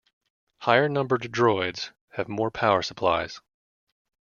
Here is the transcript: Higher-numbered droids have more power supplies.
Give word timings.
Higher-numbered 0.61 1.31
droids 1.31 1.91
have 2.13 2.27
more 2.27 2.49
power 2.49 2.81
supplies. 2.81 3.39